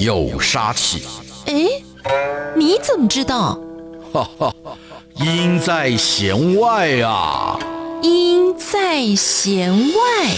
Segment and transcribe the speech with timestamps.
[0.00, 1.02] 有杀气。
[1.44, 1.66] 哎，
[2.56, 3.58] 你怎么知道？
[4.10, 4.54] 哈哈，
[5.16, 7.58] 音在弦外啊。
[8.02, 10.30] 音在弦外，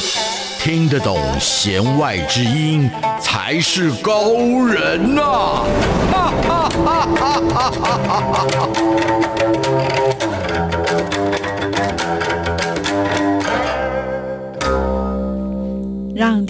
[0.59, 2.90] 听得懂弦外之音
[3.21, 4.32] 才是高
[4.66, 5.22] 人呐！
[6.10, 7.70] 哈哈哈哈哈
[8.18, 8.46] 哈！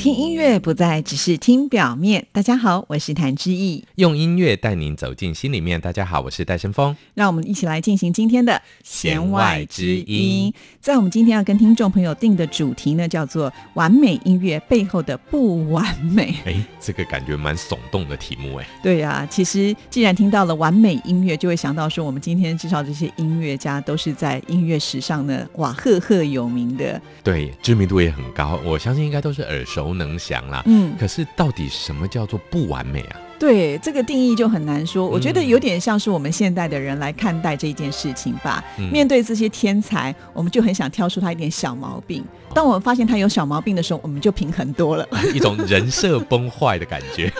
[0.03, 2.27] 听音乐不再只是听表面。
[2.33, 5.81] 大家好，我是谭志毅，用音乐带您走进心里面。
[5.81, 6.97] 大家好，我是戴伸峰。
[7.15, 10.53] 让我们一起来进行今天的弦外之音。
[10.81, 16.35] 在我们今天要跟听众朋友定的主题呢，叫做“完美音乐背后的不完美”。
[16.47, 18.67] 哎，这个感觉蛮耸动的题目哎。
[18.83, 27.01] 对呀、啊，其实既然听到了完美音乐，就会想到说，我们今天介绍这些音乐家都是在音乐史上呢，哇，赫赫有名的。
[27.23, 28.59] 对，知名度也很高。
[28.65, 29.43] 我相信应该都是。
[29.43, 33.21] 耳熟能详啦，嗯，可是到底什么叫做不完美啊？
[33.43, 35.05] 对，这个定义就很难说。
[35.05, 38.63] 我觉得有点像是我们现代的人来看待这件事情吧。
[38.79, 42.25] 嗯、面对这些天才，我们就很想挑出他一点小毛病。
[42.55, 47.33] 当我们发现他有小毛病的时候，我们就平衡多了，一种 人设崩坏的感觉。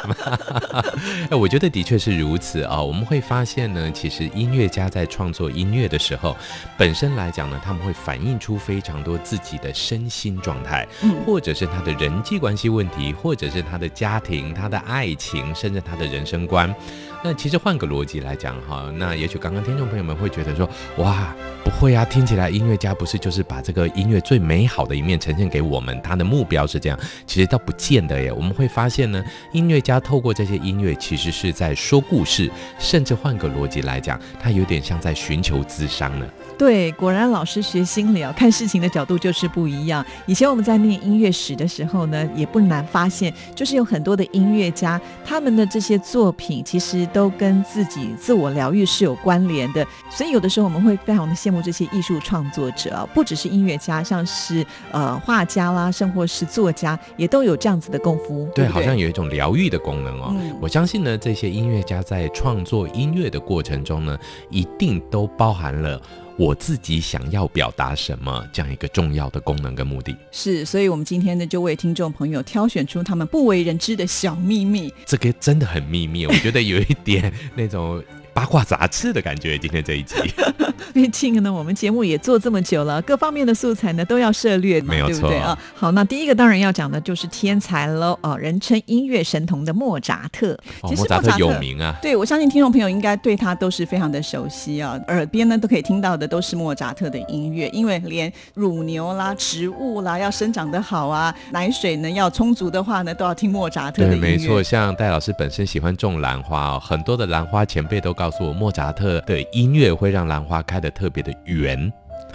[1.31, 2.87] 哎，我觉得的确是如此啊、哦。
[2.87, 6.37] 我们会发现呢，其实音乐家在创作音乐的时候，
[6.77, 16.75] 本身来讲呢，他们会反映出非常多自己的身心状态，嗯，或者是他的人际关系问题，或者是他的家庭、他的爱情，甚至他他的人生观。
[17.23, 28.33] 那其实换个逻辑来讲哈，那也许刚刚听众朋友们会觉得说，哇，不会啊，听起来音乐家不是就是把这个音乐最美好的一面呈现给我们，他的目标是这样，其实倒不见得耶。
[28.33, 36.27] 我们会发现呢，音乐家透过这些音乐，其实是在说故事，甚至换个逻辑来讲，他有点像在寻求咨商呢。
[36.59, 40.05] 对，果然老师学心理啊，看事情的角度就是不一样。
[40.27, 49.85] 以前我们在念音乐史的时候呢，也不难发现，就是有很多的音乐家，他们的这些作品其实都跟自己自我疗愈是有关联的。
[50.09, 58.49] 所以有的时候我们会非常的羡慕这些艺术创作者啊，不只是音乐家，像是呃画家啦，甚或是作家，也都有这样子的功夫。
[58.55, 60.35] 对，对对好像有一种疗愈的功能哦。
[60.39, 64.17] 嗯、我相信呢，这些音乐家在创作音乐的过程中呢，
[64.51, 66.01] 一定都包含了。
[66.37, 70.17] 我自己想要表达什么，这样一个重要的功能跟目的。
[70.31, 74.93] 是，所以我们今天呢，就为听众朋友挑选出他们不为人知的小秘密。
[75.05, 78.03] 这个真的很秘密，我觉得有一点那种。
[78.35, 80.15] 八卦杂志的感觉，今天这一集。
[80.93, 85.59] 毕竟呢，我们节目也做这么久了，各方面的素材呢都要涉略，没有错，对不对啊？
[85.75, 90.53] 好，那第一个当然要讲的就是天才喽，哦，人称音乐神童的莫扎特。
[90.83, 91.97] 哦，莫扎特有名啊。
[92.03, 104.21] 对，我相信听众朋友应该对他都是非常的熟悉啊，耳边呢都可以听到的都是莫扎特的音乐，因为连乳牛啦、植物啦要生长得好啊，奶水呢要充足的话呢，都要听莫扎特的音乐。
[104.21, 111.93] 对，没错，像戴老师本身喜欢种兰花哦，很多的兰花前辈都告诉我，莫扎特的音乐会让兰花开得特别的圆。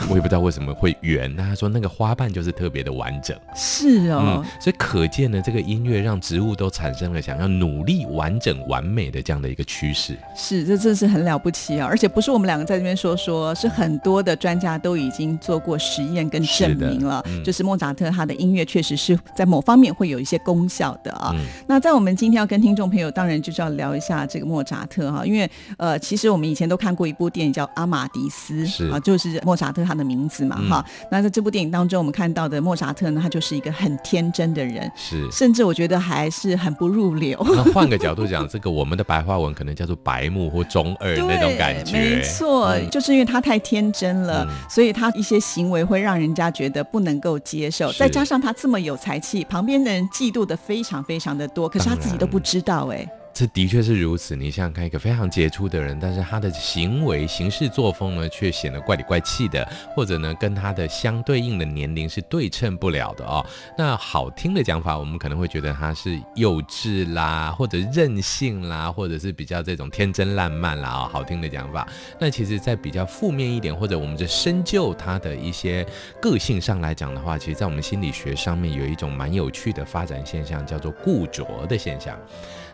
[0.09, 10.16] 我也不知道为什么会圆，那他说那个花瓣就是特别的完整，是哦、嗯，所以可见呢，这个音乐让植物都产生了想要努力完整完美的这样的一个趋势。
[10.35, 11.88] 是，这真是很了不起啊！
[11.90, 21.31] 而且不是我们两个在这边说说，是很多的专家都已经做过实验跟证明了，是嗯、就是莫扎特他的音乐确实是在某方面会有一些功效的啊。
[21.34, 29.87] 嗯、那在我们今天要跟听众朋友，当然就是要聊一下这个莫扎特哈，因为呃，其实我们以前都看过一部电影叫《阿玛迪斯》，是啊，就是莫扎特。
[29.88, 37.38] 他的名字嘛，哈、嗯，那在这部电影当中，我们看到的莫扎特呢，他就是一个很天真的人，是，甚至我觉得还是很不入流。
[37.50, 47.92] 那换个角度讲，这个我们的白话文可能叫做白目或中二那种感觉，没错，嗯、就是因为他太天真了，嗯、所以他一些行为会让人家觉得不能够接受。
[47.94, 53.08] 再加上他这么有才气，旁边的人嫉妒的非常非常的多，可是他自己都不知道哎。
[53.38, 54.36] 这的确是如此。
[54.36, 59.64] 你想想看，一个非常杰出的人，但是他的行为、行事作风呢，却显得怪里怪气的，
[59.96, 63.46] 或者呢，跟他的相对应的年龄是对称不了的哦。
[63.78, 71.09] 那好听的讲法，我们可能会觉得他是幼稚啦，或者任性啦，或者是比较这种天真烂漫啦啊、哦。
[71.14, 71.88] 好听的讲法。
[72.20, 75.85] 那其实，在比较负面一点，或者我们在深究他的一些
[76.20, 82.17] 个性上来讲的话，其实，在我们心理学上面有一种蛮有趣的发展现象，叫做固着的现象。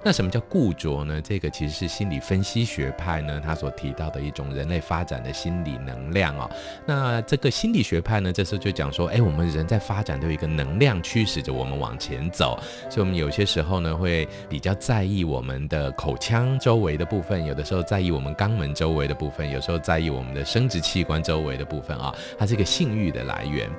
[0.06, 1.22] 那什么叫固着呢？
[1.22, 6.50] 这个其实是心理分析学派呢，他所提到的一种人类发展的心理能量哦。
[6.86, 12.60] 那这个心理学派呢，这时候就讲说，哎，我们人在发展都有一个能量驱使着我们往前走，
[12.90, 23.70] 所以我们有些时候呢，会比较在意我们的口腔周围的部分，有的时候在意我们肛门周围的部分，有时候在意我们的生殖器官周围的部分啊，它是一个性欲的来源。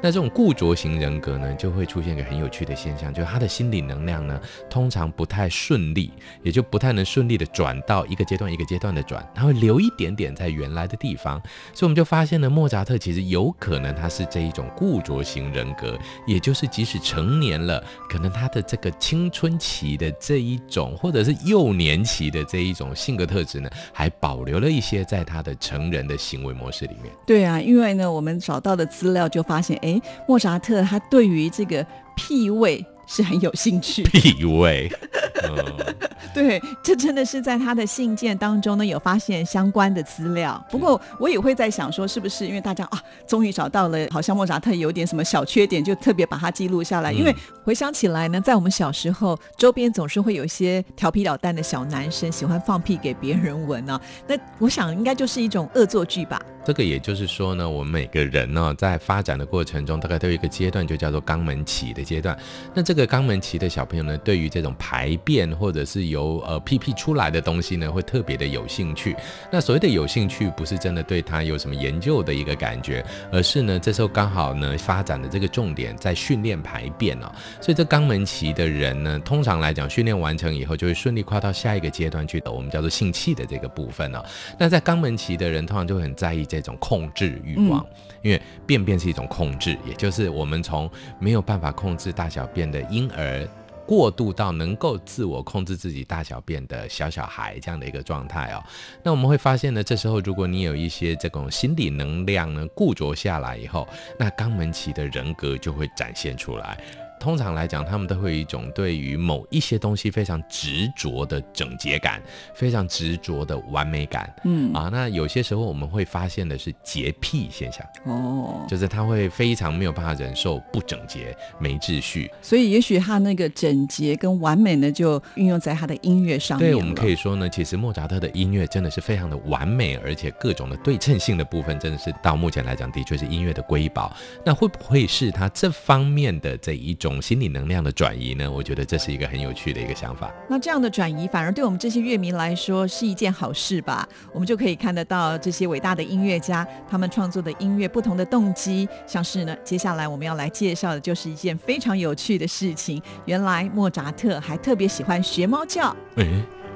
[0.00, 11.40] 那这种固着型人格呢，就会出现一个很有趣的现象，就是他的心理能量呢，通常不太顺顺利，也就不太能顺利的转到一个阶段一个阶段的转，它会留一点点在原来的地方。
[11.72, 27.10] 所以我们就发现呢，莫扎特其实有可能他是这一种固着型人格，也就是即使成年了，可能他的这个青春期的这一种，或者是幼年期的这一种性格特质呢，还保留了一些在他的成人的行为模式里面。
[27.26, 29.98] 对啊，因为呢，我们找到的资料就发现，哎，
[30.28, 34.02] 莫扎特他对于这个癖味是很有兴趣。
[34.04, 34.90] 屁味。
[36.34, 40.64] 对，这真的是在他的信件当中呢，有发现相关的资料。
[40.70, 47.12] 不过我也会在想说，是不是因为大家啊，终于找到了，好像莫扎特有点什么小缺点，就特别把它记录下来。
[47.12, 47.34] 因为
[47.64, 54.00] 回想起来呢，在我们小时候，周边总是会有一些调皮捣蛋的小男生，喜欢放屁给别人闻呢、啊。
[54.26, 56.40] 那我想应该就是一种恶作剧吧。
[56.64, 62.38] 这个也就是说呢，我们每个人呢，在发展的过程中，大概都有一个阶段，就叫做肛门期的阶段。
[62.72, 69.16] 那这这个肛门期的小朋友呢，对于这种排便或者是由呃屁屁出来的东西呢，会特别的有兴趣。
[69.50, 73.02] 那所谓的有兴趣，不是真的对他有什么研究的一个感觉，
[73.32, 77.32] 而是呢，这时候刚好呢，发展的这个重点在训练排便哦。
[77.58, 84.22] 所以这肛门期的人呢，通常来讲，训练完成以后，就会顺利跨到下一个阶段去的，我们叫做性器的这个部分哦。
[84.58, 86.42] 那在肛门期的人，通常就很在意。
[86.52, 87.86] 这种控制欲望，
[88.20, 93.48] 因为便便是一种控制，也就是我们从没有办法控制大小便的婴儿，
[93.86, 98.62] 过渡到能够自我控制自己大小便的小小孩这样的一个状态哦。
[99.02, 103.86] 那我们会发现呢，这时候如果你有一些这种心理能量呢固着下来以后，
[104.18, 106.78] 那肛门期的人格就会展现出来。
[107.22, 112.20] 通常来讲，他们都会有一种对于某一些东西非常执着的整洁感，
[112.52, 114.28] 非常执着的完美感。
[114.42, 117.86] 嗯啊，那有些时候我们会发现的是洁癖现象。
[118.06, 122.28] 哦，就是他会非常没有办法忍受不整洁、没秩序。
[122.42, 126.72] 所以，也许他那个整洁跟完美呢，就运用在他的音乐上面。
[126.72, 134.12] 对，我们可以说呢，其实莫扎特的音乐真的是非常的完美，而且各种的对称性的部分，真的是到目前来讲，的确是音乐的瑰宝。
[134.44, 137.11] 那会不会是他这方面的这一种？
[137.20, 140.32] 心理能量的转移呢，我觉得这是一个很有趣的一个想法。
[140.48, 144.08] 那这样的转移反而对我们这些乐迷来说是一件好事吧？
[144.32, 148.88] 我们就可以看得到这些伟大的音乐家他们创作的音乐不同的动机。
[149.06, 153.02] 像是呢，接下来我们要来介绍的就是一件非常有趣的事情。
[153.26, 155.94] 原来莫扎特还特别喜欢学猫叫。
[156.16, 156.26] 哎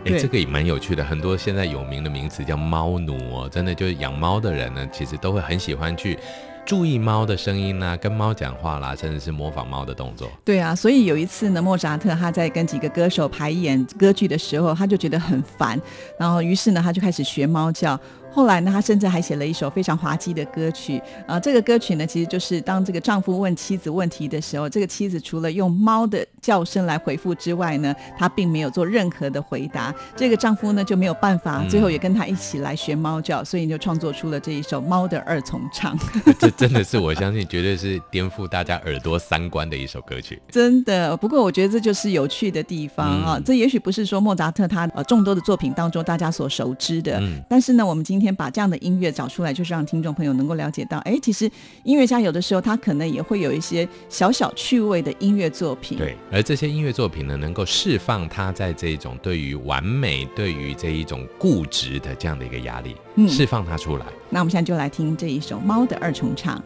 [0.05, 1.05] 哎，这个也蛮有趣的。
[1.05, 6.17] 很多现在有名的名词叫猫奴哦，真的就是养猫的人呢，其实都会很喜欢去。
[6.67, 10.29] 注意猫的声音啦、跟猫讲话啦，甚至是模仿猫的动作。
[10.45, 15.81] 对啊，所以有一次呢，莫扎特他在跟几个歌手排演歌剧的时候，他就觉得很烦，
[16.19, 17.99] 然后于是呢，他就开始学猫叫。
[18.37, 20.99] 后来呢，他甚至还写了一首非常滑稽的歌曲。
[21.21, 29.95] 啊、呃，这个歌曲呢，其实就是当这个丈夫问妻子问题的时候，这个妻子除了用猫的叫声来回复之外呢，她并没有做任何的回答。
[30.15, 35.99] 这个丈夫呢就没有办法，最后也跟她一起来学猫叫，嗯、所以就创作出了这一首《猫的二重唱》。
[36.39, 40.39] 这真的是我相信，绝对是颠覆大家耳朵三观的一首歌曲。
[40.51, 43.39] 真的，不过我觉得这就是有趣的地方啊。
[43.39, 48.26] 嗯、这也许不是说莫扎特他呃众多的作品当中大家所熟知的，嗯、但是呢，我们今天。
[48.27, 51.49] 先把这样的音乐找出来，就是让听众朋友能够了解到，哎，其实
[51.85, 55.97] 音乐家有的时候他可能也会有一些小小趣味的音乐作品。
[55.97, 64.07] 对，而这些音乐作品呢，能够释放他在这一种对于完美、对于这一种固执的这样的一个压力，嗯，释放它出来。
[64.29, 66.59] 那我们现在就来听这一首《猫的二重唱》。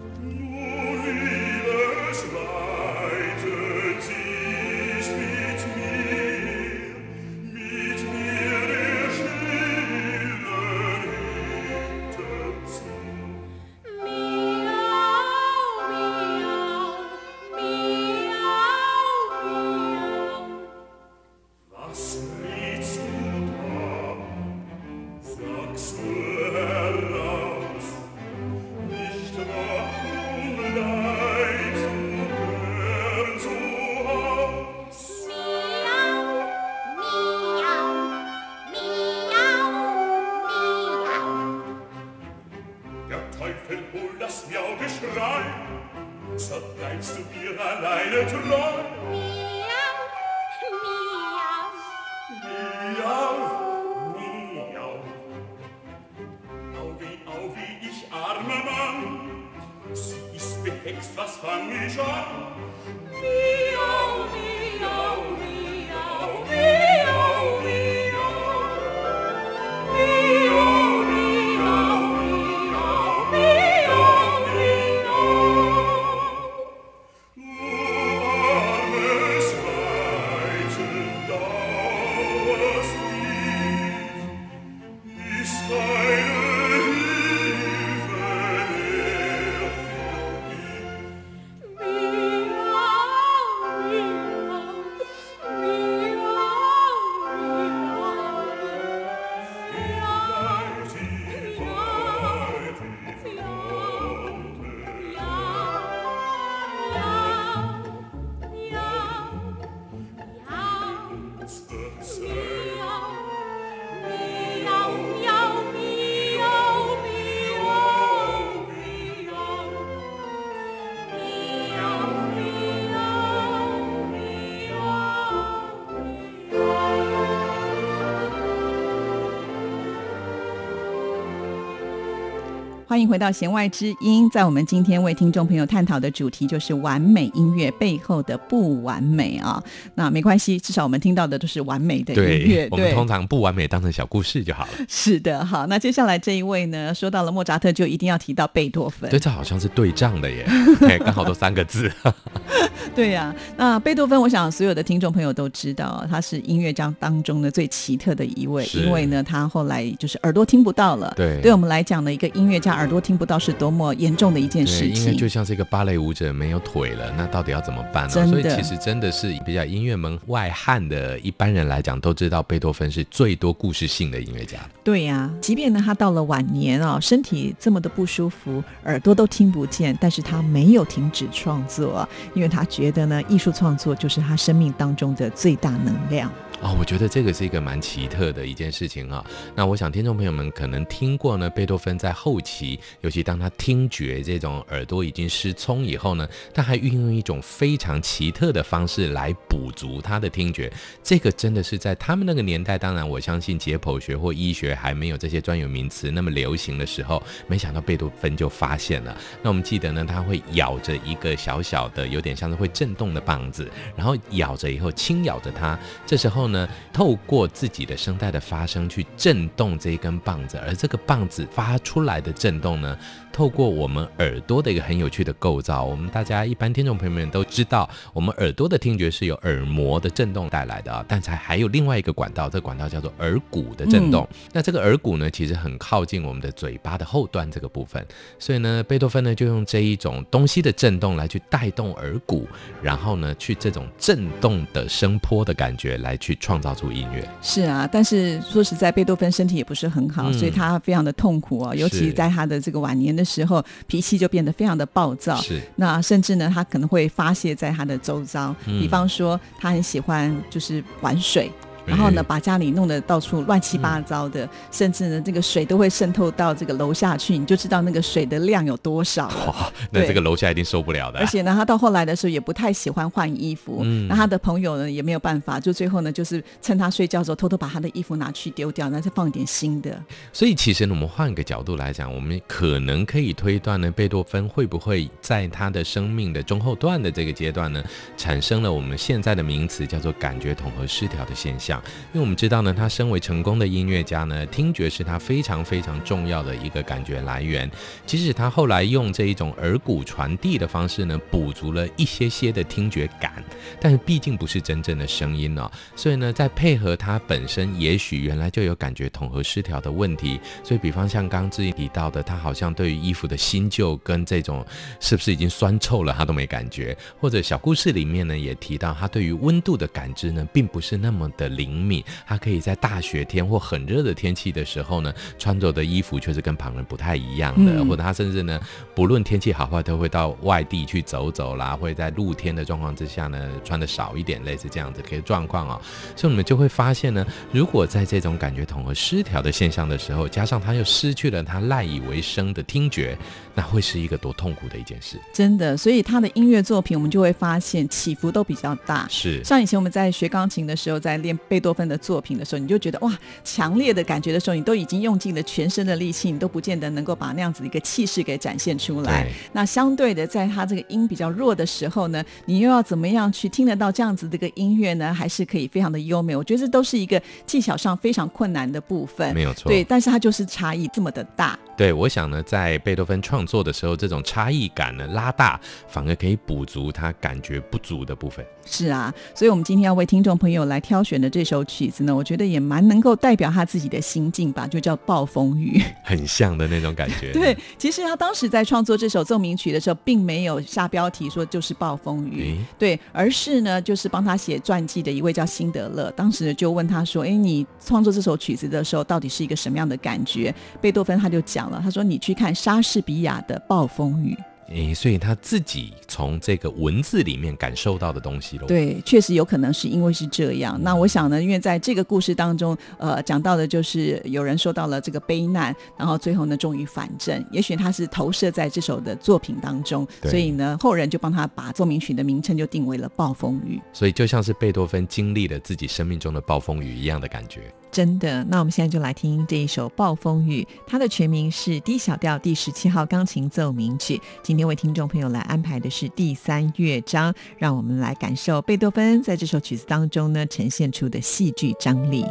[133.01, 139.63] 欢迎回到弦外之音，在我们今天为听众朋友探讨的主题就是完美音乐背后的不完美啊。
[139.95, 142.69] 那没关系，至少我们听到的都是完美的音乐。
[142.71, 144.73] 我们通常不完美当成小故事就好了。
[144.87, 149.09] 是的，好，那接下来这一位呢，说到了莫扎特，就一定要提到贝多芬。
[149.09, 150.47] 对，这好像是对仗的耶，
[151.03, 151.91] 刚好都三个字。
[152.95, 161.13] 对呀、啊，那贝多芬，我想所有的听众朋友都知道，他是音乐家当中的最奇特的一位，因为呢，他后来就是耳朵听不到了。
[161.17, 162.71] 对，对我们来讲呢，一个音乐家。
[162.81, 168.11] 耳朵听不到是多么严重的一件事情，因为就像是一个芭蕾舞者没有腿了，那到底要怎么办呢？
[168.11, 174.57] 所以其实真的是比较音乐门外汉的一般人来讲，都知道贝多芬是最多故事性的音乐家。
[174.83, 186.33] 对呀、啊，即便呢他到了晚年啊、哦，身体这么的不舒服，耳朵都听不见，但是他没有停止创作，因为他觉觉得呢，艺术创作就是他生命当中的最大能量。
[186.63, 189.25] 哦，我觉得这个是一个蛮奇特的一件事情啊。
[189.55, 200.71] 那我想听众朋友们可能听过呢，贝多芬在后期，尤其当他听觉这种耳朵已经失聪以后呢，他还运用一种非常奇特的方式来补足他的听觉。
[201.03, 209.17] 这个真的是在他们那个年代，当然我相信解剖学或医学还没有这些专有名词那么流行的时候，没想到贝多芬就发现了。
[209.43, 216.50] 那我们记得呢，他会咬着一个小小的、有点像是会震动的棒子，然后咬着以后轻咬着它，这时候。
[216.51, 222.97] 呢，透过自己的声带的发声去震动这一根棒子，而这个棒子发出来的震动呢，
[223.33, 234.27] 透过我们耳朵的一个很有趣的构造，我们大家一般听众朋友们都知道，我们耳朵的听觉是由耳膜的震动带来的啊，但是还有另外一个管道，这个管道叫做耳骨的震动。
[234.31, 238.05] 嗯、那这个耳骨呢，其实很靠近我们的嘴巴的后端这个部分，
[238.39, 242.47] 所以呢，贝多芬呢就用这一种东西的震动来去带动耳骨，
[242.83, 247.25] 然后呢，去这种震动的声波的感觉来去创造出音乐。
[247.41, 253.21] 是啊，但是说实在，贝多芬身体也不是很好，嗯、所以他非常的痛苦啊、哦，尤其在他的这个晚年的。
[253.21, 255.37] 的时候，脾气就变得非常的暴躁。
[255.43, 261.53] 是，那甚至呢，他可能会发泄在他的周遭，嗯、比方说，他很喜欢就是玩水。
[261.87, 269.29] 然后呢，把家里弄得到处乱七八糟的，嗯、甚至呢，这个水都会渗透到这个楼下去，你就知道那个水的量有多少。
[269.47, 271.23] 哇，那这个楼下一定受不了的、啊。
[271.23, 273.81] 而且呢，他到后来的时候也不太喜欢换衣服。
[273.83, 274.07] 嗯。
[274.09, 280.01] 那他的朋友呢也没有办法，就最后呢，就是趁他睡觉的时候偷偷把他的衣服拿去丢掉，然后再放一点新的。
[280.33, 287.83] 所以其实呢，我们换个角度来讲，我们可能可以推断呢，贝多芬会不会在他的生命的中后段的这个阶段呢，
[288.17, 291.70] 产生了我们现在的名词叫做感觉统合失调的现象。
[292.13, 297.71] 因为我们知道呢，他身为成功的音乐家呢，听觉是他非常非常重要的一个感觉来源。
[298.07, 303.45] 即使他后来用这一种耳骨传递的方式呢，补足了一些些的听觉感，
[303.81, 305.71] 但是毕竟不是真正的声音哦。
[305.95, 310.41] 所以呢，在配合他本身，也许原来就有感觉统合失调的问题。
[310.65, 314.67] 所以，比方像刚自己提到的，他好像对于衣服的新旧跟这种
[314.99, 316.97] 是不是已经酸臭了，他都没感觉。
[317.21, 321.60] 或者小故事里面呢，也提到他对于温度的感知呢，并不是那么的。
[321.61, 328.59] 灵敏，他可以在大雪天或很热的天气的时候呢，穿着的衣服却是跟旁人不太一样的，嗯、或者他甚至呢，
[328.95, 335.79] 不论天气好坏，都会到外地去走走啦，会在露天的状况之下呢，穿的少一点，类似这样子的一个状况啊。
[336.17, 343.19] 所以，你们就会发现呢，如果在这种感觉统合失调的现象的时候，加上他又失去了他赖以为生的听觉，
[343.55, 345.21] 那会是一个多痛苦的一件事。
[345.35, 349.07] 真的，所以他的音乐作品，我们就会发现起伏都比较大。
[349.11, 351.37] 是，像以前我们在学钢琴的时候，在练。
[351.51, 359.27] 贝多芬的作品的时候，你就觉得哇，强烈的感觉的时候，你都已经用尽了全身的力气，你都不见得能够把那样子的一个气势给展现出来。
[359.53, 365.13] 那相对的，在他这个音比较弱的时候呢，你又要怎么样去听得到这样子的一个音乐呢？
[365.13, 366.37] 还是可以非常的优美？
[366.37, 369.35] 我觉得这都是一个技巧上非常困难的部分。
[369.35, 369.69] 没有错。
[369.69, 371.59] 对，但是它就是差异这么的大。
[371.77, 378.45] 对，我想呢，在贝多芬创作的时候，这种差异感呢拉大，反而可以补足他感觉不足的部分。
[378.67, 387.33] 是啊，所以我们今天要为听众朋友来挑选的这首曲子呢，我觉得也蛮能够代表他自己的心境吧，就叫《暴风雨》， 很像的那种感觉。
[387.35, 404.35] 对，其实他当时在创作这首奏鸣曲的时候，并没有下标题说就是暴风雨，诶对，而是呢，就是帮他写传记的一位叫辛德勒，当时就问他说：“哎，你创作这首曲子的时候，到底是一个什么样的感觉？”贝多芬他就讲了，他说：“你去看莎士比亚的《暴风雨》。”
[404.71, 408.67] 诶，所以他自己从这个文字里面感受到的东西喽。
[408.67, 410.81] 对，确实有可能是因为是这样。
[410.81, 417.45] 那我想呢，因为在这个故事当中，呃，讲到的就是有人受到了这个悲难，然后最后呢，终于反正。
[417.51, 423.77] 也许他是投射在这首的作品当中，所以呢，后人就帮他把奏鸣曲的名称就定为了《暴风雨》。
[423.93, 427.63] 所以就像是贝多芬经历了自己生命中的暴风雨一样的感觉。
[427.91, 434.21] 真的，那我们现在就来听这一首《暴风雨》，它的全名是 D 小调第十七号钢琴奏鸣曲。
[434.43, 442.25] 今天为听众朋友来安排的是第三乐章，让我们来感受贝多芬在这首曲子当中呢呈现出的戏剧张力。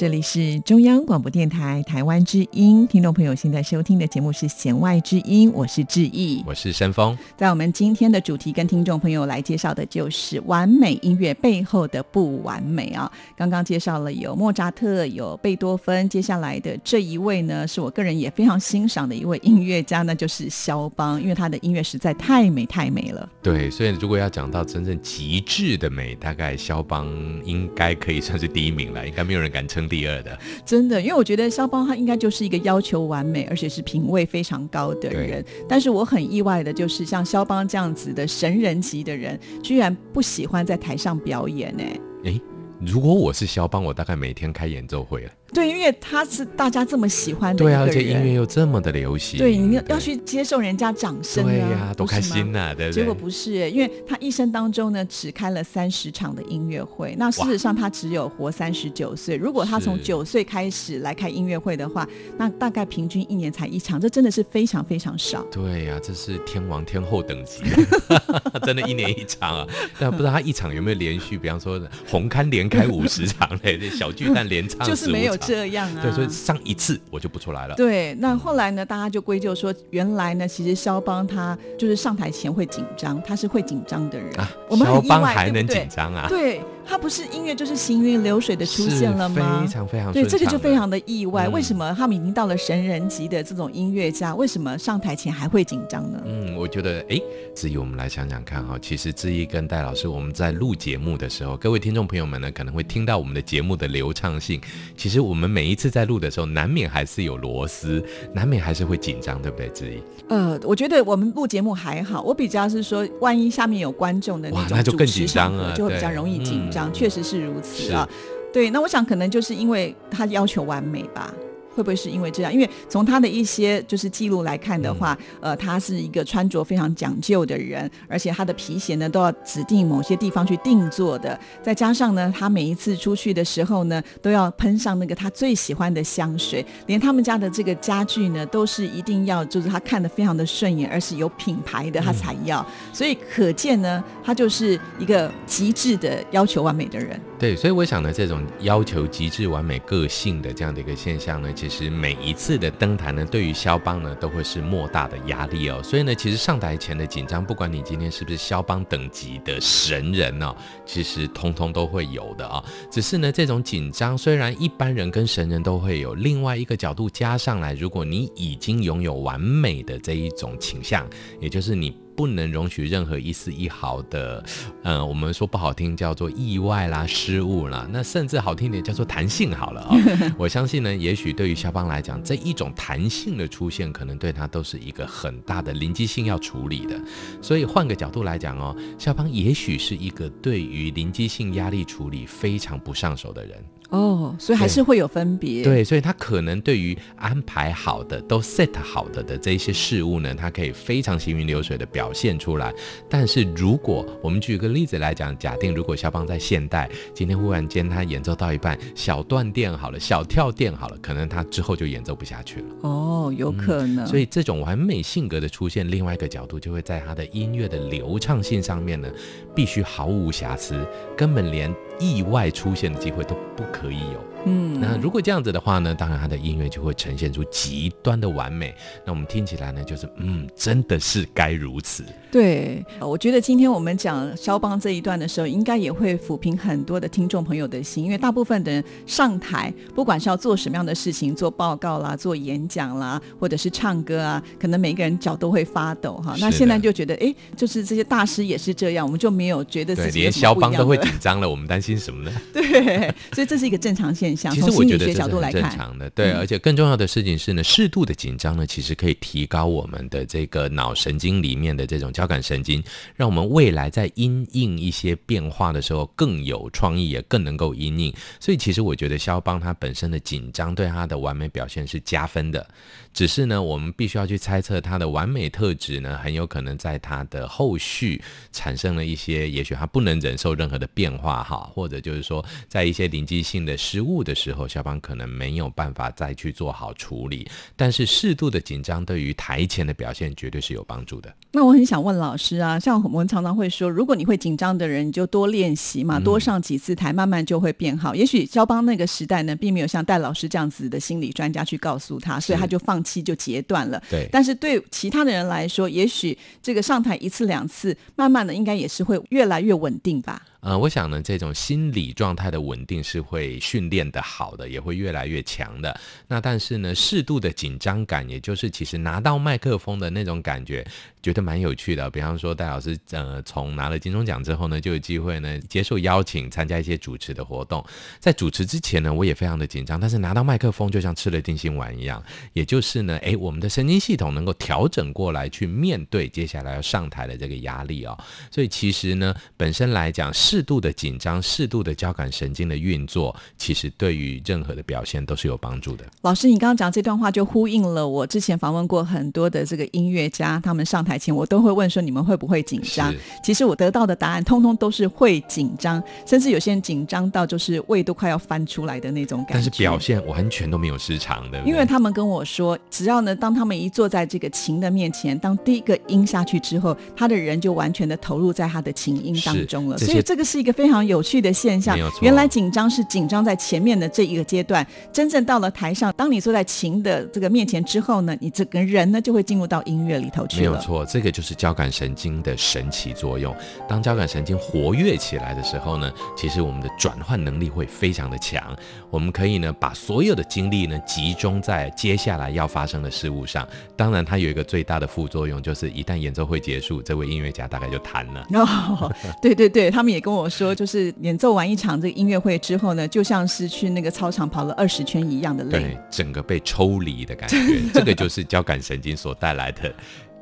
[0.00, 7.14] 这里是中央广播电台台湾之音，听众朋友现在收听的节目是《弦外之音》，我是志毅，我是山峰。
[7.36, 13.12] 在我们今天的主题，跟听众朋友来介绍的就是完美音乐背后的不完美啊。
[13.36, 23.28] 刚刚介绍了有莫扎特，有贝多芬，接下来的这一位呢，是我个人也非常欣赏的一位音乐家，那就是肖邦，因为他的音乐实在太美太美了。
[23.42, 27.06] 对，所以如果要讲到真正极致的美，大概肖邦
[27.44, 29.89] 应该可以算是第一名了，应该没有人敢称。
[29.90, 35.44] 第二的，真的，因为我觉得肖邦他应该就是一个要求完美，而且是品味非常高的人。
[35.68, 41.82] 但是我很意外的就是，像肖邦这样子的神人级的人，居然不喜欢在台上表演呢。
[42.24, 42.40] 诶，
[42.80, 45.30] 如果我是肖邦，我大概每天开演奏会了。
[45.52, 53.02] 对，因为他是大家这么喜欢的，对啊，而且音乐又这么的流行，对，你要要去接受人家掌声啊，对呀，多开心呐，对不对？
[53.02, 59.36] 结果不是，因为他一生当中呢，只开了三十场的音乐会，那事实上他只有活三十九岁。
[59.36, 65.44] 如果他从九岁开始来开音乐会的话，那大概平均一年才一场，这真的是非常非常少。
[65.50, 67.64] 对呀，这是天王天后等级，
[68.62, 69.66] 真的，一年一场啊！
[69.98, 75.36] 但不知道他一场有没有连续，比方说红磡连开五十场嘞，小巨蛋连唱就是没有。
[75.36, 77.74] 这样啊，对，所以上一次我就不出来了。
[77.74, 84.32] 对，那后来呢，大家就归咎说，原来呢，其实肖邦他就是上台前会紧张，他是会紧张的人。
[84.38, 86.26] 啊，肖邦还能紧张啊？
[86.28, 86.60] 对。
[86.90, 89.60] 它不是音乐就是行云流水的出现了吗？
[89.62, 91.46] 非常非常对，这个就非常的意外。
[91.46, 96.20] 嗯、为什么他们已经到了神人级的这种音乐家，为什么上台前还会紧张呢？
[96.26, 97.22] 嗯，我觉得，哎，
[97.54, 104.60] 至于我们来想想看哈，其实志毅跟戴老师，我们在录节目的时候，各位听众朋友们呢，可能会听到我们的节目的流畅性。
[104.96, 109.68] 其实我们每一次在录的时候，难免还是有螺丝，难免还是会紧张，对不对？
[109.68, 110.02] 志毅？
[110.30, 116.88] 呃，我觉得我们录节目还好，我比较是说，万一下面有观众的那种，那就更紧张了，就会比较容易紧张。
[116.88, 118.08] 嗯、确实是如此啊，
[118.52, 118.70] 对。
[118.70, 121.34] 那我想可能就是因为他要求完美吧。
[121.74, 122.52] 会不会是因为这样？
[122.52, 131.38] 因为从他的一些就是记录来看的话，嗯、呃，他是一个穿着非常讲究的人，而且他的皮鞋呢都要指定某些地方去定做的。
[131.62, 142.60] 再加上呢，他每一次出去的时候呢，都要喷上那个他最喜欢的香水，连他们家的这个家具呢，都是一定要就是他看得非常的顺眼，而是有品牌的他才要。
[142.60, 147.20] 嗯、所以可见呢，他就是一个极致的要求完美的人。
[147.40, 155.82] 对，所以我想呢，这种要求极致完美个性的这样的一个现象呢，其实每一次的登台呢，对于肖邦呢，都会是莫大的压力哦。
[155.82, 171.08] 所以呢，其实上台前的紧张，不管你今天是不是肖邦等级的神人哦，其实通通都会有的啊、只是呢，这种紧张虽然一般人跟神人都会有，另外一个角度加上来，如果你已经拥有完美的这一种倾向，
[171.40, 171.96] 也就是你。
[172.20, 174.44] 不能容许任何一丝一毫的，
[174.82, 180.32] 嗯，我们说不好听叫做意外啦、失误啦，那甚至好听点叫做弹性好了啊、哦。
[180.36, 187.00] 我相信呢，也许对于肖邦来讲，这一种弹性的出现，可能对他都是一个很大的临机性要处理的。
[187.40, 193.56] 所以换个角度来讲哦，肖邦也许是一个对于临机性压力处理非常不上手的人。
[193.90, 195.62] 哦，所以还是会有分别。
[195.62, 202.72] 对，所以他可能对于安排好的、都 set 好的的这些事物呢，他可以非常行云流水的表现出来。
[203.08, 212.66] 但是如果我们举个例子来讲，假定如果肖邦在现代，今天忽然间他演奏到一半，小断电好了，小跳电好了，可能他之后就演奏不下去了。
[212.82, 214.04] 哦，有可能。
[214.04, 219.08] 嗯，所以这种完美性格的出现，另外一个角度就会在他的音乐的流畅性上面呢，
[219.54, 224.22] 必须毫无瑕疵，根本连意外出现的机会都不可可以有。
[224.46, 228.74] 嗯，那如果这样子的话呢，当然他的音乐就会呈现出极端的完美。
[229.04, 232.04] 那我们听起来呢，就是嗯，真的是该如此。
[232.30, 246.34] 对，我觉得今天我们讲肖邦这一段的时候，应该也会抚平很多的听众朋友的心，因为大部分的人上台，不管是要做什么样的事情，做报告啦、做演讲啦，或者是唱歌啊，可能每个人脚都会发抖哈。
[246.40, 252.32] 那现在就觉得，哎，就是这些大师也是这样，我们就没有觉得自己连肖邦都会紧张了，我们担心什么呢？
[252.54, 254.54] 对，所以这是一个正常现象。
[254.54, 262.82] 其实我觉得这是很正常的，对，而且更重要的事情是呢，适度的紧张呢，其实可以提高我们的这个脑神经里面的这种交感神经，
[263.14, 268.12] 让我们未来在因应一些变化的时候更有创意，也更能够因应。
[268.38, 272.66] 所以，其实我觉得肖邦他本身的紧张对他的完美表现是加分的。
[273.12, 287.46] 只是呢，我们必须要去猜测他的完美特质呢，很有可能在他的后续产生了一些，也许他不能忍受任何的变化哈，或者就是说，在一些临机性的失误的时候，肖邦可能没有办法再去做好处理。
[287.76, 291.34] 但是适度的紧张对于台前的表现绝对是有帮助的。
[291.52, 298.14] 那我很想问老师啊，像我们常常会说，如果你会紧张的人，你就多练习嘛，多上几次台，慢慢就会变好。
[298.14, 303.00] 嗯、也许肖邦那个时代呢，并没有像戴老师这样子的心理专家去告诉他，所以他就放。
[303.02, 304.28] 弃就截断了，对。
[304.30, 310.42] 但是对其他的人来说，也许这个上台一次两次，慢慢的应该也是会越来越稳定吧。
[310.60, 315.98] 呃，我想呢，这种心理状态的稳定是会训练的好的，也会越来越强的。
[316.28, 320.86] 那但是呢，适度的紧张感，也就是其实拿到麦克风的那种感觉，
[321.22, 322.08] 觉得蛮有趣的。
[322.10, 327.84] 比方说，戴老师呃，从拿了金钟奖之后呢，就有机会呢接受邀请参加一些主持的活动。
[328.18, 338.18] 在主持之前呢，我也非常的紧张，但是拿到麦克风就像吃了定心丸一样，也就是呢，诶，我们的神经系统能够调整过来去面对接下来要上台的这个压力哦。
[338.50, 346.04] 所以其实呢，本身来讲适度的紧张，适度的交感神经的运作，其实对于任何的表现都是有帮助的。
[346.22, 353.14] 老师，你刚刚讲这段话就呼应了我之前访问过很多的这个音乐家，他们上台前我都会问说，你们会不会紧张？
[353.42, 359.54] 其实我得到的答案通通都是会紧张，甚至有些人紧张到就是胃都快要翻出来的那种感觉。
[359.54, 369.96] 但是表现完全都没有失常的，因为他们跟我说，只要呢，当他们一坐在这个琴的面前，当第一个音下去之后，他的人就完全的投入在他的琴音当中了。
[369.96, 370.40] 所以这个。
[370.50, 371.96] 是一个非常有趣的现象。
[372.20, 380.70] 原来紧张是紧张在前面的这一个阶段，真正到了台上，当你坐在琴的这个面前之后呢，你整个人呢就会进入到音乐里头去了。
[380.72, 383.54] 没有错，这个就是交感神经的神奇作用。
[383.88, 388.76] 当交感神经活跃起来的时候呢，其实我们的转换能力会非常的强。
[389.10, 393.66] 我们可以呢把所有的精力呢集中在接下来要发生的事物上。
[393.96, 398.46] 当然，它有一个最大的副作用，就是一旦演奏会结束，这位音乐家大概就瘫了。
[398.54, 407.80] 哦，对对对，他们也跟我说，就是演奏完一场这个音乐会之后呢，就像是去那个操场跑了二十圈一样的累，对，整个被抽离的感觉。
[407.92, 409.92] 这个就是交感神经所带来的。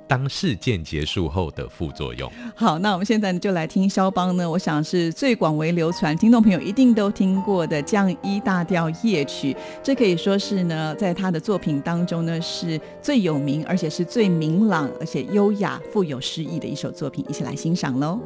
[0.08, 2.30] 当事件结束后的副作用。
[2.56, 9.54] 好，那我们现在就来听肖邦呢，我想是最广为流传，听众朋友一定都听过的降 E 大调夜曲。
[9.82, 17.24] 这可以说是呢，在他的作品当中呢，是最有名，而且是最明朗，而且优雅、富有诗意的一首作品。
[17.28, 18.18] 一起来欣赏喽。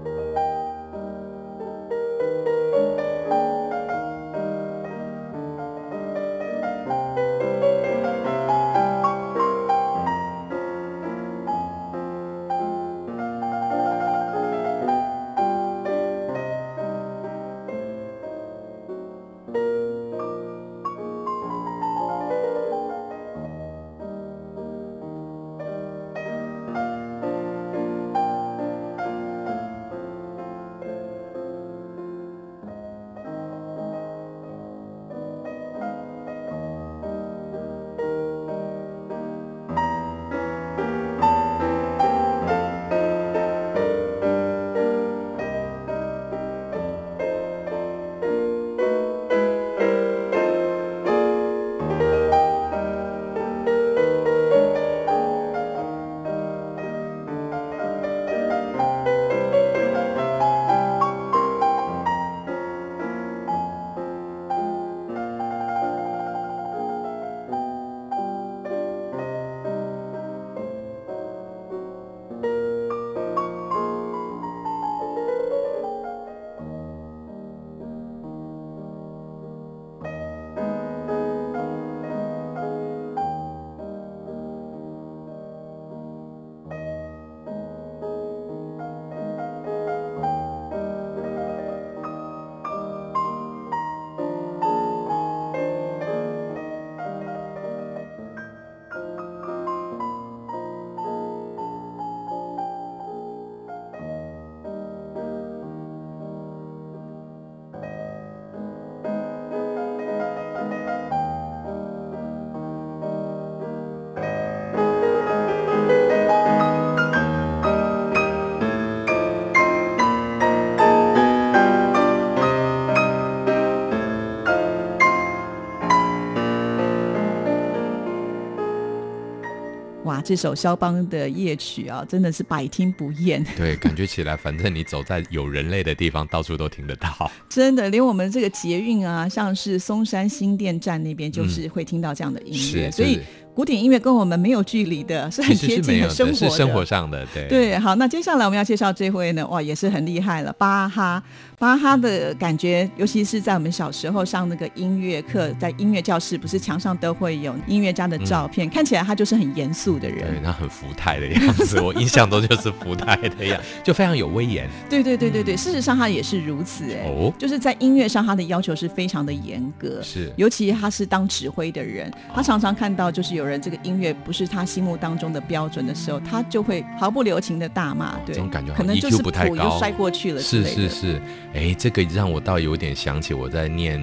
[130.25, 133.45] 这首肖邦的夜曲啊，真的是百听不厌。
[133.57, 137.31] 对，感觉起来，反正你走在有人类的地方，到处都听得到。
[137.49, 143.21] 真的，连我们这个捷运啊，像是松山新店站那边，就是会听到这样的音乐，嗯、所以。
[143.55, 147.47] 古典音乐跟我们没有距离的，是很贴近的生活的，是生活上的，对。
[147.49, 147.79] 对。
[147.79, 151.23] 好，那接下来我们要介绍这位呢，哇，也是很厉害了，巴哈。
[151.59, 164.69] 巴哈的感觉，尤其是在我们小时候上那个音乐课，在音乐教室，不是墙上都会有音乐家的照片，嗯、看起来他就是很严肃的人，对，他很福态的样子， 我印象中就是福态的样，就非常有威严。
[164.91, 174.13] 对对对对对，事实上他也是如此哎，哦，就是在音乐上他的要求是非常的严格，是，尤其他是当指挥的人，他常常看到就是有人这个音乐。
[174.25, 178.17] 不是他心目当中的标准的时候，他就会毫不留情的大骂。
[178.27, 180.41] 对，这种感觉可能就是谱又摔过去了。
[180.41, 181.23] 是是是，
[181.55, 184.01] 哎，这个让我倒有点想起我在念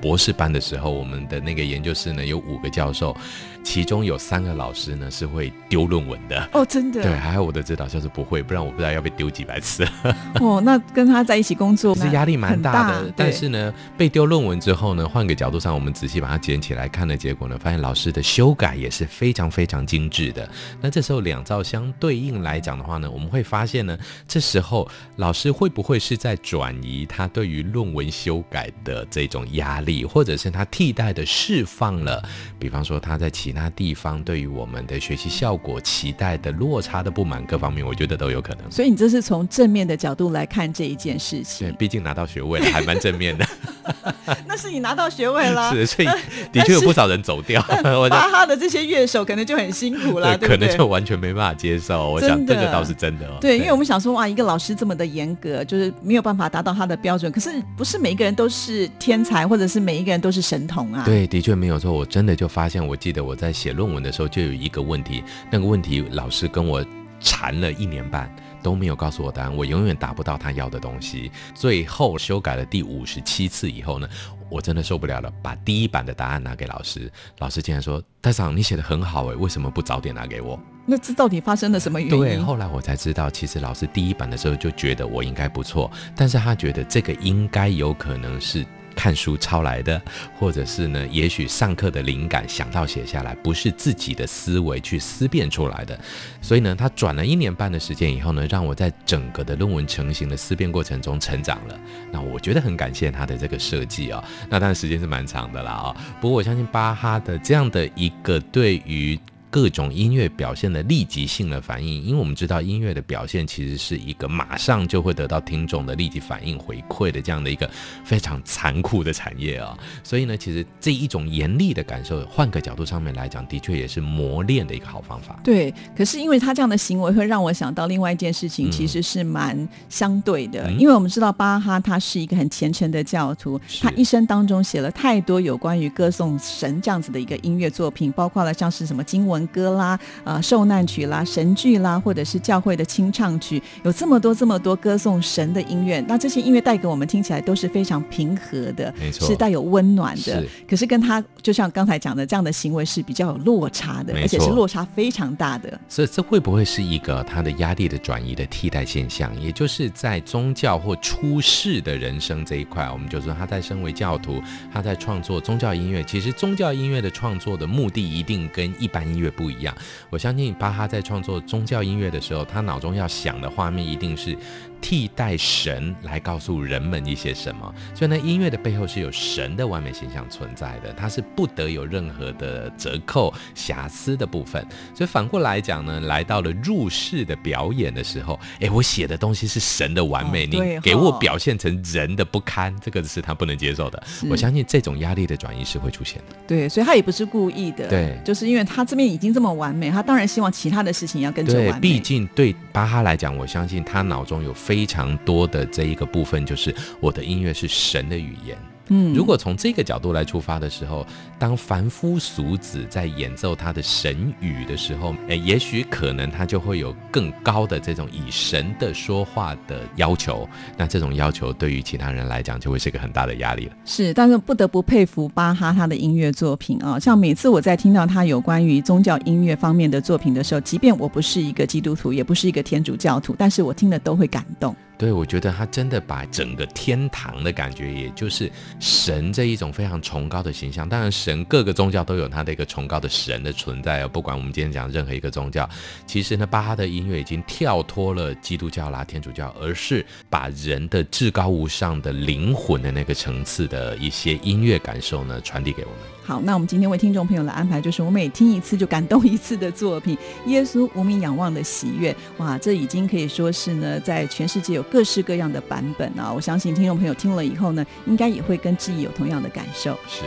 [0.00, 3.14] 博士班的时候，我们的那个研究室呢，有五个教授。
[3.62, 7.02] 其中有三个老师呢是会丢论文的哦，真的。
[7.02, 9.86] 对，还好我的指导教授不会，不然我不知道要被丢几百次。
[10.40, 13.12] 哦，那跟他在一起工作其实压力蛮大的。
[13.16, 20.48] 但是呢，被丢论文之后呢，换个角度上，我们仔细把它捡起来看的结果呢，发现老师的修改也是非常非常精致的。
[20.80, 32.22] 那这时候两造相对应来讲的话呢，我们会发现呢，这时候老师会不会是在转移他对于论文修改的这种压力，或者是他替代的释放了，
[32.58, 38.70] 比方说他在其他地方对于我们的学习效果期待的落差的不满，各方面我觉得都有可能。
[38.70, 41.66] 所以你这是从正面的角度来看这一件事情。
[41.66, 43.46] 对，毕竟拿到学位了，还蛮正面的。
[44.46, 46.08] 那是你拿到学位了， 是，所以
[46.52, 47.62] 的确有不少人走掉。
[47.62, 52.10] 巴哈的这些乐手可能就很辛苦了，对，可能就完全没办法接受。
[52.10, 53.38] 我想这个倒是真的哦。
[53.40, 57.32] 对，因为我们想说，哇，一个老师这么的严格，就是没有办法达到他的标准。
[57.32, 61.02] 可是不是每一个人都是天才，或者是每一个人都是神童啊？
[61.06, 61.90] 对，的确没有错。
[61.90, 66.84] 我真的就发现，我记得我在写论文的时候就有一个问题，那个问题老师跟我
[67.20, 68.28] 缠了一年半。
[68.60, 71.30] 都没有告诉我答案，我永远达不到他要的东西。
[71.54, 74.08] 最后修改了第五十七次以后呢，
[74.50, 77.10] 我真的受不了了，把第一版的答案拿给老师。
[77.38, 82.18] 老师竟然说：“大长，你写的很好诶，为什么不早点拿给我？”那这到底发生了什么原因？
[82.18, 88.66] 对，后来我才知道，其实老师第一版的时候就觉得我应该不错，但是他觉得这个应该有可能是。
[88.98, 90.02] 看书抄来的，
[90.36, 95.96] 或者是呢，也许上课的灵感想到写下来，不是自己的思维去思辨出来的。
[96.42, 101.78] 所以呢，他转了一年半的时间以后呢，让我在整个的论文成型的思辨过程中成长了。
[102.10, 104.24] 那我觉得很感谢他的这个设计啊。
[104.50, 105.96] 那当然时间是蛮长的啦啊。
[106.20, 109.16] 不过我相信巴哈的这样的一个对于。
[109.50, 117.68] 各种音乐表现的立即性的反应，因为我们知道音乐的表现其实是一个马上就会得到听众的立即反应回馈的这样的一个
[118.04, 125.40] 非常残酷的产业啊， 所以呢，其实这一种严厉的感受，换个角度上面来讲，的确也是磨练的一个好方法。
[125.42, 139.37] 对，可是因为他这样的行为会让我想到另外一件事情，其实是蛮相对的，嗯、因为我们知道巴哈他是一个很虔诚的教徒，他一生当中写了太多有关于歌颂神这样子的一个音乐作品，包括了像是什么经文。
[139.46, 146.00] 歌啦，呃，受难曲啦，神剧啦，或者是教会的清唱曲，有这么多这么多歌颂神的音乐。
[146.08, 150.22] 那这些音乐带给我们听起来都是非常平和的，没错，是带有温暖的。
[150.40, 155.78] 是，可是跟他就像刚才讲的这样的行为是比较有落差的，而且是落差非常大的。
[155.88, 159.30] 所以这会不会是一个他的压力的转移的替代现象？
[159.40, 166.02] 也就是在宗教或出世的人生这一块，我们就说他在身为教徒，他在创作宗教音乐。
[166.04, 169.27] 其实宗教音乐的创作的目的一定跟一般音乐。
[169.30, 169.74] 不一样，
[170.10, 174.36] 我相信巴哈在创作宗教音乐的时候，他脑中要想的画面一定是。
[174.80, 184.64] 替代神来告诉人们一些什么，所以呢，音乐的背后是有神的完美形象存在的，它是不得有任何的折扣、瑕疵的部分。
[184.94, 194.02] 所以反过来讲呢，来到了入世的表演的时候，哎，我写的东西是神的完美，哦、你给我表现成人的不堪，这个是他不能接受的。
[194.30, 196.36] 我相信这种压力的转移是会出现的。
[196.46, 201.72] 对，所以他也不是故意的，对，就是因为他这边已经这么完美，他当然希望其他的事情要跟着完美。
[201.72, 204.54] 对，毕竟对巴哈来讲，我相信他脑中有。
[204.68, 208.54] 非常多的这一个部分，就是我的音乐是神的语言。
[208.88, 211.06] 嗯，如果从这个角度来出发的时候，
[211.38, 220.48] 当凡夫俗子在演奏他的神语的时候，诶，也许可能他就会有更高的这种以神的说话的要求。
[220.76, 223.72] 那这种要求对于其他人来讲，就会是一个很大的压力了。
[223.84, 234.74] 是，但是不得不佩服巴哈他的音乐作品啊，像每次我在听到他有关于宗教音乐方面的作品的时候，即便我不是一个基督徒，也不是一个天主教徒，但是我听了都会感动。
[234.98, 240.88] 对，我觉得他真的把整个天堂的感觉，也就是神这一种非常崇高的形象。
[240.88, 244.08] 当然，神各个宗教都有他的一个崇高的神的存在哦。
[244.08, 245.70] 不管我们今天讲任何一个宗教，
[246.04, 256.17] 其实呢，巴哈的音乐已经跳脱了基督教啦、天主教，而是把人的至高无上的灵魂的那个层次的一些音乐感受呢，传递给我们。
[256.28, 260.14] 好，那我们今天为听众朋友来安排就是，我每听一次就感动一次的作品
[260.46, 262.12] 《耶稣无名仰望的喜悦》。
[262.36, 266.30] 哇，这已经可以说是呢，在全世界有各式各样的版本啊！
[266.30, 269.98] 我相信听众朋友听了以后呢，应该也会跟志毅有同样的感受。
[270.06, 270.24] 是。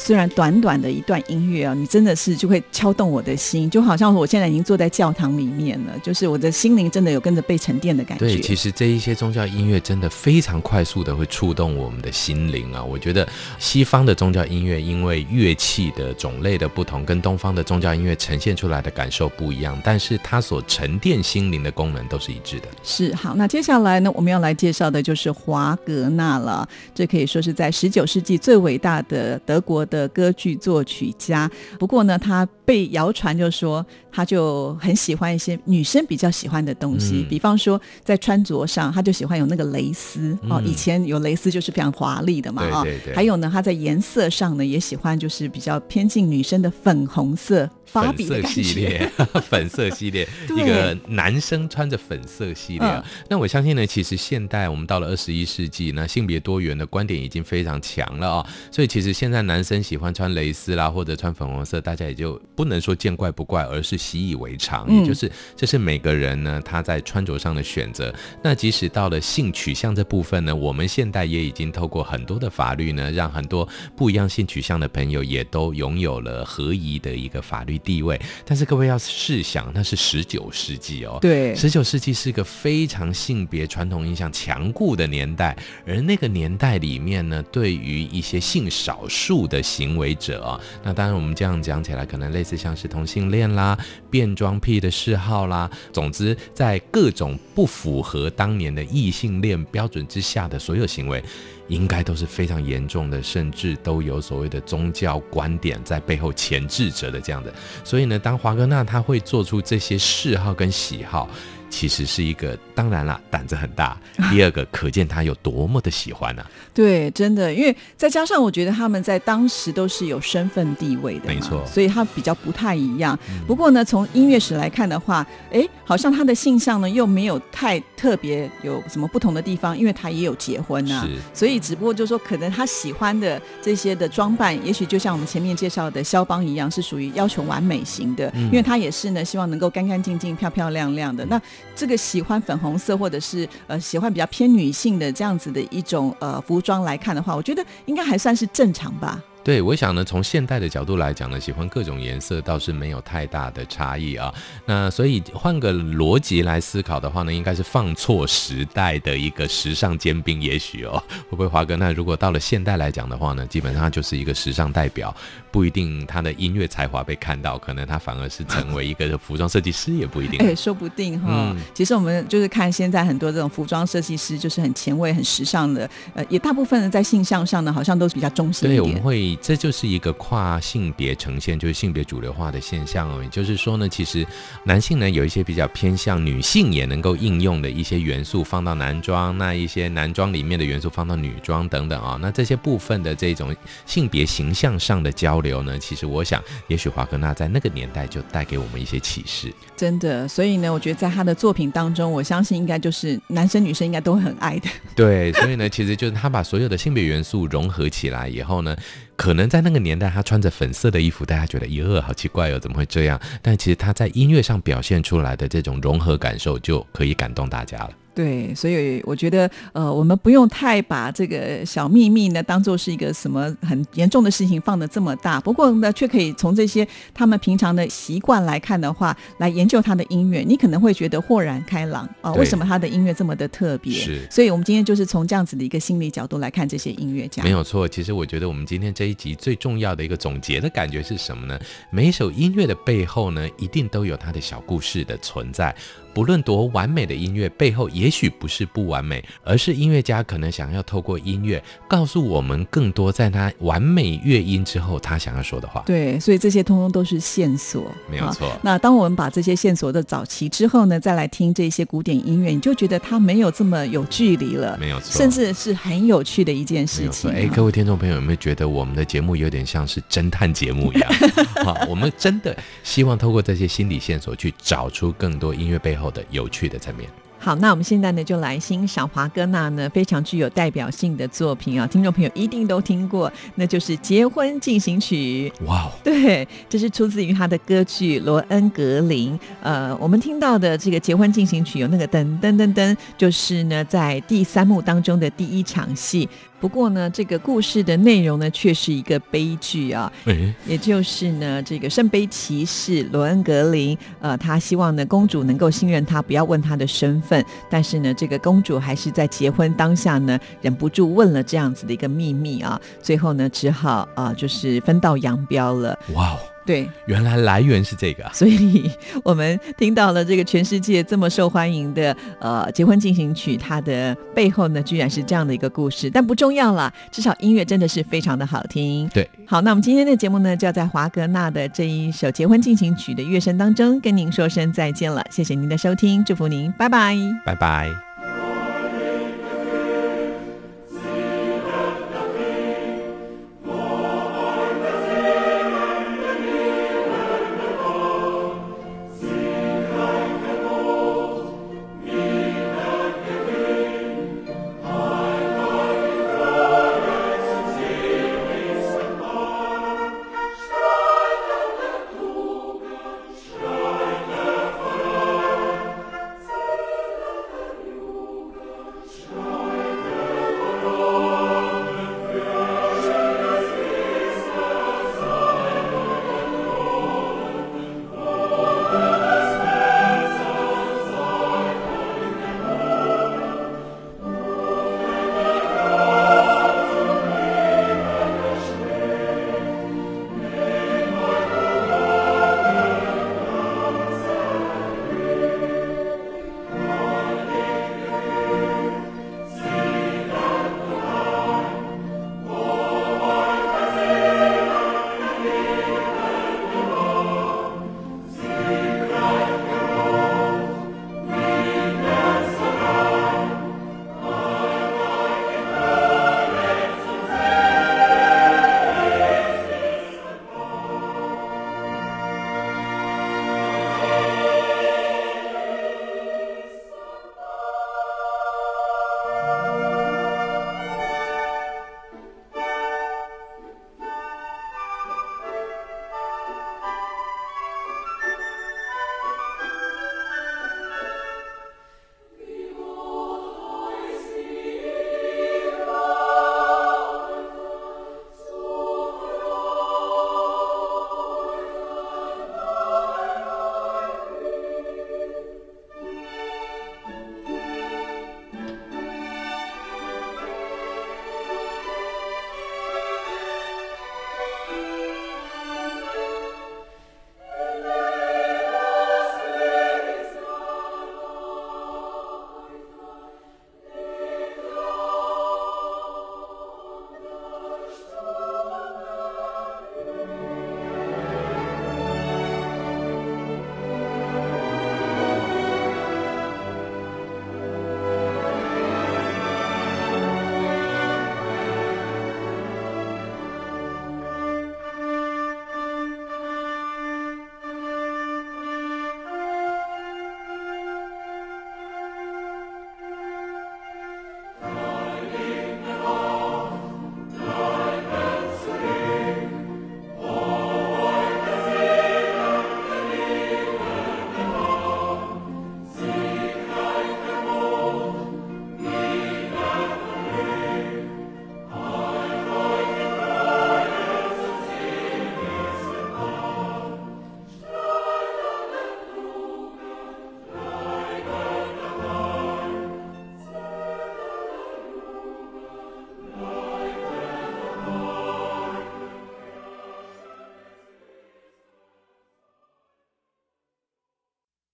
[0.00, 8.24] 虽然短短的一段音乐啊，你真的是就会敲动我的心，就好像我现在已经坐在教堂里面了，就是我的心灵真的有跟着被沉淀的感觉。
[8.24, 12.82] 对，其实这一些宗教音乐真的非常快速的会触动我们的心灵啊。
[12.82, 13.28] 我觉得
[13.58, 22.68] 西方的宗教音乐因为乐器的种类的不同，跟东方的宗教音乐呈现出来的感受不一样，但是它所沉淀心灵的功能都是一致的。
[22.82, 31.50] 是，好，那接下来呢，我们要来介绍的就是华格纳了，这可以说是在十九世纪最伟大的德国的歌剧作曲家。
[31.78, 40.62] 不过呢，他被谣传就说，他就很喜欢一些女生比较喜欢的东西，嗯、比方说在穿着上，他就喜欢有那个蕾丝、嗯、哦。
[40.64, 42.84] 以前有蕾丝就是非常华丽的嘛啊。
[43.14, 47.68] 还有呢，他在颜色上呢，也喜欢就是比较偏近女生的粉红色。
[47.92, 49.10] 粉色系列，
[49.50, 53.04] 粉色系列，一个男生穿着粉色系列、啊。
[53.28, 58.46] 那我相信呢，其实现代我们到了二十一世纪，那性别多元的观点已经非常强了啊、哦。
[58.70, 64.90] 所以其实现在男生喜欢穿蕾丝啦，或者穿粉红色，大家也就不能说见怪不怪，而是习以为常。
[64.90, 68.12] 也就是这是每个人呢他在穿着上的选择。
[68.42, 81.18] 那即使到了性取向这部分呢，我们现代也已经透过很多的法律呢，让很多不一样性取向的朋友也都拥有了合宜的一个法律地位，但是各位要试想，那是十九世纪哦。
[81.20, 93.78] 对，十九世纪是个非常性别传统印象强固的年代，而那个年代里面呢，对于一些性少数的行为者啊，那当然我们这样讲起来，可能类似像是同性恋啦、
[94.10, 101.22] 变装癖的嗜好啦，总之在各种不符合当年的异性恋标准之下的所有行为。
[101.68, 107.54] 应该都是非常严重的，甚至都有所谓的宗教观点在背后钳制着的这样的。
[107.84, 111.30] 所以呢，当华格纳他会做出这些嗜好跟喜好。
[111.70, 113.96] 其实是一个，当然了，胆子很大。
[114.30, 116.50] 第二个，可见他有多么的喜欢呢、啊？
[116.74, 123.18] 对，真的，因为再加上我觉得他们在当时都是有身份地位的，没错，所以他比较不太一样。
[123.28, 141.24] 嗯、不过呢，从音乐史来看的话，哎，好像他的性向呢又没有太特别有什么不同的地方，因为他也有结婚呐、啊，是所以只不过就是说，可能他喜欢的这些的装扮，也许就像我们前面介绍的肖邦一样，是属于要求完美型的，嗯、因为他也是呢，希望能够干干净净、漂漂亮亮的。
[141.24, 141.42] 嗯、那
[141.74, 149.22] 这个喜欢粉红色，或者是呃喜欢比较偏女性的这样子的一种呃服装来看的话，我觉得应该还算是正常吧。
[149.42, 154.32] 对，我想呢，从现代的角度来讲呢，喜欢各种颜色倒是没有太大的差异啊。
[154.66, 161.74] 那所以换个逻辑来思考的话呢，应该是放错时代的一个时尚尖兵，也许哦，会不会华哥？
[161.76, 165.14] 那如果到了现代来讲的话呢，基本上就是一个时尚代表，
[165.50, 170.38] 不一定他的音乐才华被看到，可能他反而是成为一个服装设计师也不一定。
[170.46, 171.28] 哎，说不定哈。
[171.30, 178.82] 嗯、其实我们就是看现在很多这种服装设计师，就是很前卫、很时尚的，呃，也大部分人在性向上呢，好像都是比较中性一点。
[178.82, 179.29] 对，我们会。
[179.36, 183.22] 这就是一个跨性别呈现，就是性别主流化的现象哦。
[183.22, 184.26] 也就是说呢，其实
[184.64, 193.54] 男性呢有一些比较偏向女性也能够应用的一些元素放到男装，那一些男装里面的元素放到女装等等啊、那这些部分的这种
[193.86, 199.52] 性别形象上的交流呢，其实我想，也许华格纳在那个年代就带给我们一些启示。
[199.76, 204.68] 真的，所以呢，我觉得在他的作品当中，我相信应该就是男生女生应该都会很爱的。
[204.96, 208.76] 对，所以呢，其实就是他把所有的性别元素融合起来以后呢。
[209.20, 213.20] 可能在那个年代，他穿着粉色的衣服，大家觉得哟，好奇怪哦，怎么会这样？
[213.42, 217.90] 但其实他在音乐上表现出来的这种融合感受，就可以感动大家了。
[218.20, 225.40] 对，所以我觉得，呃，我们不用太把这个小秘密呢当做是一个什么很严重的事情放得这么大。
[225.40, 233.94] 不过呢，却可以从这些他们平常的习惯来看的话，来研究他的音乐，你可能会觉得豁然开朗啊，呃、为什么他的音乐这么的特别？
[233.94, 237.42] 是，所以我们今天就是从这样子的一个心理角度来看这些音乐家。
[237.42, 241.58] 没有错，其实我觉得我们今天这一集最重要的一个总结的感觉是什么呢？
[241.90, 245.74] 每一首音乐的背后呢，一定都有它的小故事的存在。
[246.12, 255.82] 不论多完美的音乐背后，也许不是不完美，而是音乐家可能想要透过音乐告诉我们更多，在他完美乐音之后，他想要说的话。
[255.86, 258.50] 对，所以这些通通都是线索，没有错。
[258.62, 267.30] 那当我们把这些线索的找齐之后呢，再来听这些古典音乐，你就觉得它没有这么有距离了，没有错，甚至是很有趣的一件事情。
[267.30, 271.12] 哎，各位听众朋友，有没有觉得我们的节目有点像是侦探节目一样？
[271.64, 275.99] 好，我们真的希望透过这些心理线索去找出更多音乐背后。
[276.00, 277.08] 后的有趣的层面。
[277.42, 285.50] 好，那我们现在呢就来欣赏华哥纳呢非常具有代表性的作品啊，听众朋友一定都听过，那就是《结婚进行曲》。
[285.64, 289.32] 哇哦，对，这是出自于他的歌剧《罗恩格林》。
[289.62, 296.28] 呃，我们听到的这个《结婚进行曲》有那个噔噔噔噔，就是呢在第三幕当中的第一场戏。
[296.60, 307.29] 不过呢，这个故事的内容呢却是一个悲剧啊，诶也就是呢这个圣杯骑士罗恩格林，呃，他希望呢公主能够信任他，不要问他的身份。
[307.68, 315.98] 但是呢，这个公主还是在结婚当下呢，忍不住问了这样子的一个秘密啊，最后呢，只好啊、就是分道扬镳了。
[316.14, 316.38] 哇哦，
[316.70, 318.88] 对，原来来源是这个，所以
[319.24, 329.08] 我们听到了这个全世界这么受欢迎的呃结婚进行曲，它的背后呢，居然是这样的一个故事，但不重要了，至少音乐真的是非常的好听。
[329.08, 337.16] 对，好，那我们今天的节目呢，就要在华格纳的这一首结婚进行曲的乐声当中跟您说声再见了，谢谢您的收听，祝福您，拜拜。
[337.44, 338.09] 拜拜。